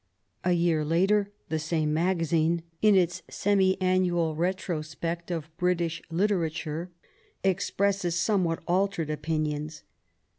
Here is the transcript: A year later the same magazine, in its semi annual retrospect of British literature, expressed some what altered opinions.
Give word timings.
A 0.43 0.53
year 0.53 0.83
later 0.83 1.29
the 1.49 1.59
same 1.59 1.93
magazine, 1.93 2.63
in 2.81 2.95
its 2.95 3.21
semi 3.29 3.79
annual 3.79 4.35
retrospect 4.35 5.29
of 5.29 5.55
British 5.57 6.01
literature, 6.09 6.89
expressed 7.43 8.11
some 8.13 8.43
what 8.43 8.63
altered 8.67 9.11
opinions. 9.11 9.83